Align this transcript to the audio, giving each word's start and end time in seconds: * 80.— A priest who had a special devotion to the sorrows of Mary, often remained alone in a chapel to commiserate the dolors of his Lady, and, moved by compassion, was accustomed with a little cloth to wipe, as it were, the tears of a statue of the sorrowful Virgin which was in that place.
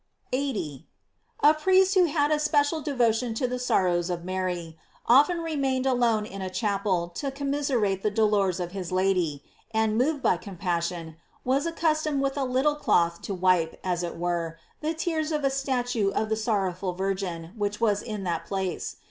* 0.21 0.33
80.— 0.33 0.87
A 1.41 1.53
priest 1.53 1.93
who 1.93 2.05
had 2.05 2.31
a 2.31 2.39
special 2.39 2.81
devotion 2.81 3.35
to 3.35 3.47
the 3.47 3.59
sorrows 3.59 4.09
of 4.09 4.23
Mary, 4.25 4.75
often 5.05 5.41
remained 5.41 5.85
alone 5.85 6.25
in 6.25 6.41
a 6.41 6.49
chapel 6.49 7.07
to 7.09 7.29
commiserate 7.29 8.01
the 8.01 8.09
dolors 8.09 8.59
of 8.59 8.71
his 8.71 8.91
Lady, 8.91 9.43
and, 9.69 9.99
moved 9.99 10.23
by 10.23 10.37
compassion, 10.37 11.17
was 11.45 11.67
accustomed 11.67 12.19
with 12.19 12.35
a 12.35 12.45
little 12.45 12.73
cloth 12.73 13.21
to 13.21 13.35
wipe, 13.35 13.79
as 13.83 14.01
it 14.01 14.17
were, 14.17 14.57
the 14.79 14.95
tears 14.95 15.31
of 15.31 15.43
a 15.43 15.51
statue 15.51 16.09
of 16.09 16.29
the 16.29 16.35
sorrowful 16.35 16.93
Virgin 16.93 17.51
which 17.55 17.79
was 17.79 18.01
in 18.01 18.23
that 18.23 18.43
place. 18.47 18.95